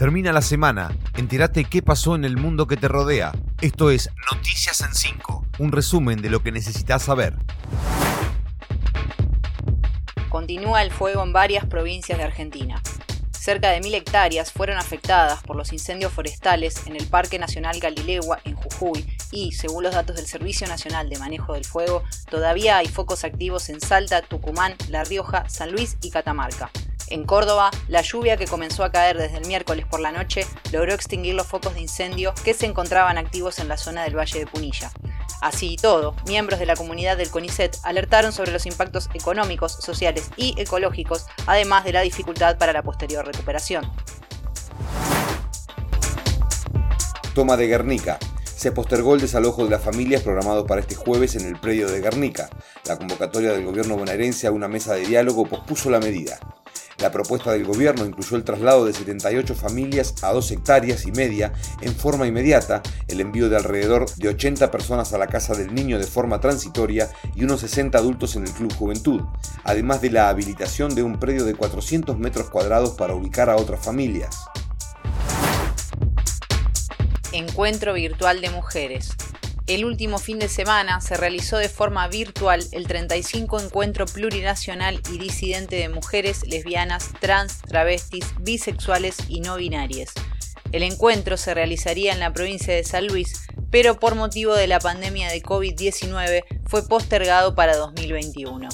Termina 0.00 0.32
la 0.32 0.40
semana, 0.40 0.96
entérate 1.12 1.64
qué 1.64 1.82
pasó 1.82 2.14
en 2.14 2.24
el 2.24 2.38
mundo 2.38 2.66
que 2.66 2.78
te 2.78 2.88
rodea. 2.88 3.32
Esto 3.60 3.90
es 3.90 4.08
Noticias 4.32 4.80
en 4.80 4.94
5, 4.94 5.44
un 5.58 5.72
resumen 5.72 6.22
de 6.22 6.30
lo 6.30 6.42
que 6.42 6.52
necesitas 6.52 7.02
saber. 7.02 7.34
Continúa 10.30 10.82
el 10.82 10.90
fuego 10.90 11.22
en 11.22 11.34
varias 11.34 11.66
provincias 11.66 12.16
de 12.16 12.24
Argentina. 12.24 12.80
Cerca 13.30 13.68
de 13.72 13.80
mil 13.80 13.92
hectáreas 13.92 14.52
fueron 14.52 14.78
afectadas 14.78 15.42
por 15.42 15.54
los 15.54 15.70
incendios 15.70 16.14
forestales 16.14 16.86
en 16.86 16.96
el 16.96 17.06
Parque 17.06 17.38
Nacional 17.38 17.78
Galilegua 17.78 18.40
en 18.44 18.54
Jujuy 18.54 19.06
y, 19.32 19.52
según 19.52 19.82
los 19.82 19.94
datos 19.94 20.16
del 20.16 20.26
Servicio 20.26 20.66
Nacional 20.66 21.10
de 21.10 21.18
Manejo 21.18 21.52
del 21.52 21.66
Fuego, 21.66 22.04
todavía 22.30 22.78
hay 22.78 22.88
focos 22.88 23.22
activos 23.22 23.68
en 23.68 23.82
Salta, 23.82 24.22
Tucumán, 24.22 24.76
La 24.88 25.04
Rioja, 25.04 25.46
San 25.50 25.72
Luis 25.72 25.98
y 26.00 26.08
Catamarca. 26.08 26.70
En 27.10 27.24
Córdoba, 27.24 27.72
la 27.88 28.02
lluvia 28.02 28.36
que 28.36 28.46
comenzó 28.46 28.84
a 28.84 28.92
caer 28.92 29.18
desde 29.18 29.38
el 29.38 29.46
miércoles 29.46 29.84
por 29.84 29.98
la 29.98 30.12
noche 30.12 30.46
logró 30.70 30.94
extinguir 30.94 31.34
los 31.34 31.48
focos 31.48 31.74
de 31.74 31.80
incendio 31.80 32.32
que 32.44 32.54
se 32.54 32.66
encontraban 32.66 33.18
activos 33.18 33.58
en 33.58 33.66
la 33.66 33.76
zona 33.76 34.04
del 34.04 34.16
Valle 34.16 34.38
de 34.38 34.46
Punilla. 34.46 34.92
Así 35.40 35.72
y 35.72 35.76
todo, 35.76 36.14
miembros 36.28 36.60
de 36.60 36.66
la 36.66 36.76
comunidad 36.76 37.16
del 37.16 37.30
CONICET 37.30 37.78
alertaron 37.82 38.32
sobre 38.32 38.52
los 38.52 38.64
impactos 38.64 39.10
económicos, 39.12 39.72
sociales 39.72 40.30
y 40.36 40.54
ecológicos, 40.56 41.26
además 41.46 41.82
de 41.82 41.94
la 41.94 42.02
dificultad 42.02 42.58
para 42.58 42.72
la 42.72 42.84
posterior 42.84 43.26
recuperación. 43.26 43.90
Toma 47.34 47.56
de 47.56 47.66
Guernica. 47.66 48.20
Se 48.44 48.70
postergó 48.70 49.14
el 49.14 49.20
desalojo 49.20 49.64
de 49.64 49.70
las 49.70 49.82
familias 49.82 50.22
programado 50.22 50.64
para 50.64 50.82
este 50.82 50.94
jueves 50.94 51.34
en 51.34 51.46
el 51.46 51.58
predio 51.58 51.90
de 51.90 52.02
Guernica. 52.02 52.50
La 52.86 52.96
convocatoria 52.96 53.50
del 53.50 53.64
gobierno 53.64 53.96
bonaerense 53.96 54.46
a 54.46 54.52
una 54.52 54.68
mesa 54.68 54.94
de 54.94 55.06
diálogo 55.06 55.46
pospuso 55.46 55.90
la 55.90 55.98
medida. 55.98 56.38
La 57.00 57.10
propuesta 57.10 57.52
del 57.52 57.64
gobierno 57.64 58.04
incluyó 58.04 58.36
el 58.36 58.44
traslado 58.44 58.84
de 58.84 58.92
78 58.92 59.54
familias 59.54 60.14
a 60.22 60.32
dos 60.32 60.50
hectáreas 60.50 61.06
y 61.06 61.12
media 61.12 61.52
en 61.80 61.94
forma 61.94 62.26
inmediata, 62.26 62.82
el 63.08 63.20
envío 63.20 63.48
de 63.48 63.56
alrededor 63.56 64.14
de 64.16 64.28
80 64.28 64.70
personas 64.70 65.14
a 65.14 65.18
la 65.18 65.26
casa 65.26 65.54
del 65.54 65.74
niño 65.74 65.98
de 65.98 66.06
forma 66.06 66.40
transitoria 66.40 67.10
y 67.34 67.44
unos 67.44 67.60
60 67.60 67.96
adultos 67.96 68.36
en 68.36 68.44
el 68.44 68.52
Club 68.52 68.74
Juventud, 68.74 69.22
además 69.64 70.02
de 70.02 70.10
la 70.10 70.28
habilitación 70.28 70.94
de 70.94 71.02
un 71.02 71.18
predio 71.18 71.44
de 71.44 71.54
400 71.54 72.18
metros 72.18 72.50
cuadrados 72.50 72.90
para 72.90 73.14
ubicar 73.14 73.48
a 73.48 73.56
otras 73.56 73.82
familias. 73.82 74.36
Encuentro 77.32 77.94
virtual 77.94 78.40
de 78.40 78.50
mujeres. 78.50 79.16
El 79.70 79.84
último 79.84 80.18
fin 80.18 80.40
de 80.40 80.48
semana 80.48 81.00
se 81.00 81.16
realizó 81.16 81.56
de 81.56 81.68
forma 81.68 82.08
virtual 82.08 82.66
el 82.72 82.88
35 82.88 83.60
Encuentro 83.60 84.04
Plurinacional 84.04 85.00
y 85.12 85.18
Disidente 85.18 85.76
de 85.76 85.88
Mujeres, 85.88 86.44
Lesbianas, 86.44 87.10
Trans, 87.20 87.62
Travestis, 87.62 88.24
Bisexuales 88.40 89.16
y 89.28 89.38
No 89.38 89.54
Binarias. 89.54 90.12
El 90.72 90.82
encuentro 90.82 91.36
se 91.36 91.54
realizaría 91.54 92.12
en 92.12 92.18
la 92.18 92.32
provincia 92.32 92.74
de 92.74 92.82
San 92.82 93.06
Luis, 93.06 93.46
pero 93.70 94.00
por 94.00 94.16
motivo 94.16 94.56
de 94.56 94.66
la 94.66 94.80
pandemia 94.80 95.30
de 95.30 95.40
COVID-19 95.40 96.42
fue 96.66 96.84
postergado 96.88 97.54
para 97.54 97.76
2021. 97.76 98.68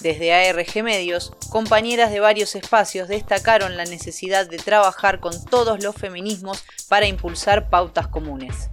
Desde 0.00 0.32
ARG 0.32 0.84
Medios, 0.84 1.32
compañeras 1.50 2.12
de 2.12 2.20
varios 2.20 2.54
espacios 2.54 3.08
destacaron 3.08 3.76
la 3.76 3.84
necesidad 3.84 4.48
de 4.48 4.58
trabajar 4.58 5.18
con 5.18 5.44
todos 5.46 5.82
los 5.82 5.96
feminismos 5.96 6.62
para 6.88 7.08
impulsar 7.08 7.68
pautas 7.68 8.06
comunes. 8.06 8.70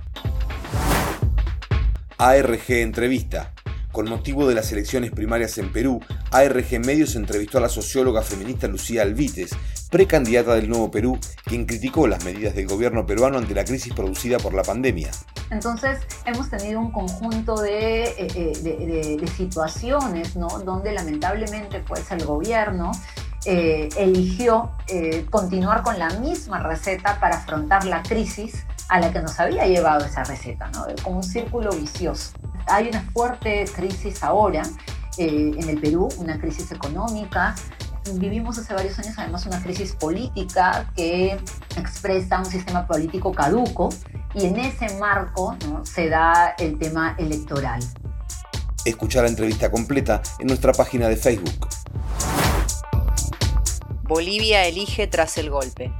ARG 2.26 2.72
Entrevista. 2.72 3.52
Con 3.92 4.08
motivo 4.08 4.48
de 4.48 4.56
las 4.56 4.72
elecciones 4.72 5.12
primarias 5.12 5.58
en 5.58 5.74
Perú, 5.74 6.00
ARG 6.32 6.80
Medios 6.80 7.18
entrevistó 7.18 7.58
a 7.58 7.62
la 7.62 7.68
socióloga 7.68 8.22
feminista 8.22 8.66
Lucía 8.70 9.02
Alvites, 9.02 9.52
precandidata 9.92 10.56
del 10.56 10.70
Nuevo 10.70 10.90
Perú, 10.90 11.20
quien 11.44 11.66
criticó 11.66 12.08
las 12.08 12.24
medidas 12.24 12.56
del 12.56 12.66
gobierno 12.66 13.06
peruano 13.06 13.40
ante 13.40 13.54
la 13.54 13.66
crisis 13.66 13.94
producida 13.94 14.38
por 14.38 14.54
la 14.54 14.64
pandemia. 14.64 15.12
Entonces 15.52 16.00
hemos 16.26 16.50
tenido 16.50 16.80
un 16.80 16.94
conjunto 16.94 17.62
de, 17.62 18.04
eh, 18.04 18.28
eh, 18.38 19.28
situaciones 19.36 20.38
¿no? 20.38 20.48
donde 20.48 20.94
lamentablemente 20.94 21.82
pues, 21.86 22.10
el 22.10 22.26
gobierno 22.26 22.94
eh, 23.46 23.90
eligió 23.98 24.72
continuar 25.30 25.82
con 25.82 25.98
la 25.98 26.10
misma 26.20 26.60
receta 26.60 27.20
para 27.20 27.38
afrontar 27.38 27.86
la 27.86 28.04
crisis 28.04 28.66
a 28.90 29.00
la 29.00 29.12
que 29.12 29.22
nos 29.22 29.40
había 29.40 29.66
llevado 29.66 30.06
esa 30.06 30.24
receta, 30.24 30.70
como 31.04 31.18
un 31.18 31.24
círculo 31.24 31.72
vicioso. 31.72 32.32
Hay 32.68 32.90
una 32.90 33.02
fuerte 33.14 33.66
crisis 33.76 34.24
ahora 34.24 34.64
eh, 35.18 35.52
en 35.58 35.70
el 35.70 35.80
Perú, 35.80 36.10
una 36.18 36.40
crisis 36.40 36.72
económica. 36.72 37.56
Vivimos 38.16 38.58
hace 38.58 38.74
varios 38.74 39.00
años 39.00 39.14
además 39.18 39.46
una 39.46 39.62
crisis 39.62 39.94
política 39.94 40.92
que 40.96 41.40
expresa 41.78 42.40
un 42.40 42.46
sistema 42.46 42.86
político 42.86 43.32
caduco 43.32 43.90
y 44.34 44.46
en 44.46 44.60
ese 44.60 44.98
marco 44.98 45.56
se 45.84 46.10
da 46.10 46.56
el 46.58 46.78
tema 46.78 47.16
electoral. 47.18 47.82
Escuchar 48.86 49.24
la 49.24 49.30
entrevista 49.30 49.72
completa 49.72 50.22
en 50.40 50.48
nuestra 50.48 50.74
página 50.74 51.08
de 51.08 51.16
Facebook. 51.16 51.70
Bolivia 54.14 54.68
elige 54.68 55.08
tras 55.08 55.40
el 55.40 55.50
golpe 55.50 55.92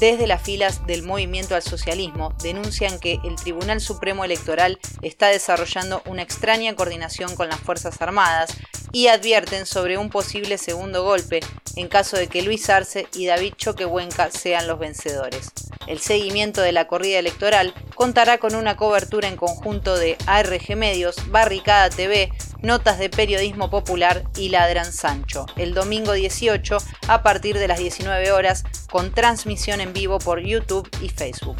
desde 0.00 0.26
las 0.26 0.40
filas 0.42 0.86
del 0.86 1.02
movimiento 1.02 1.54
al 1.54 1.62
socialismo 1.62 2.32
denuncian 2.42 2.98
que 2.98 3.20
el 3.22 3.36
Tribunal 3.36 3.80
Supremo 3.82 4.24
Electoral 4.24 4.78
está 5.02 5.26
desarrollando 5.26 6.02
una 6.06 6.22
extraña 6.22 6.74
coordinación 6.74 7.36
con 7.36 7.50
las 7.50 7.60
Fuerzas 7.60 8.00
Armadas 8.00 8.56
y 8.92 9.08
advierten 9.08 9.66
sobre 9.66 9.98
un 9.98 10.08
posible 10.08 10.56
segundo 10.56 11.04
golpe 11.04 11.40
en 11.76 11.88
caso 11.88 12.16
de 12.16 12.28
que 12.28 12.40
Luis 12.40 12.70
Arce 12.70 13.08
y 13.14 13.26
David 13.26 13.54
Choquehuenca 13.56 14.30
sean 14.30 14.66
los 14.66 14.78
vencedores. 14.78 15.50
El 15.86 15.98
seguimiento 15.98 16.62
de 16.62 16.72
la 16.72 16.86
corrida 16.86 17.18
electoral 17.18 17.74
contará 17.94 18.38
con 18.38 18.54
una 18.54 18.76
cobertura 18.76 19.28
en 19.28 19.36
conjunto 19.36 19.98
de 19.98 20.16
ARG 20.26 20.76
Medios, 20.76 21.16
Barricada 21.30 21.90
TV, 21.90 22.32
Notas 22.62 22.98
de 22.98 23.08
Periodismo 23.08 23.70
Popular 23.70 24.24
y 24.36 24.50
Ladran 24.50 24.92
Sancho, 24.92 25.46
el 25.56 25.74
domingo 25.74 26.12
18 26.12 26.76
a 27.08 27.22
partir 27.22 27.58
de 27.58 27.68
las 27.68 27.78
19 27.78 28.32
horas 28.32 28.64
con 28.90 29.12
transmisión 29.12 29.80
en 29.80 29.92
vivo 29.92 30.18
por 30.18 30.40
YouTube 30.40 30.88
y 31.00 31.08
Facebook. 31.08 31.56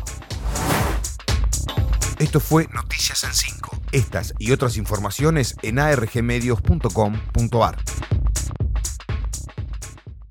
Esto 2.18 2.38
fue 2.38 2.68
Noticias 2.72 3.24
en 3.24 3.32
5. 3.32 3.78
Estas 3.92 4.34
y 4.38 4.52
otras 4.52 4.76
informaciones 4.76 5.56
en 5.62 5.78
argmedios.com.ar. 5.78 7.76